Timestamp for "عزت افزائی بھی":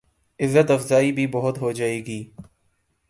0.39-1.27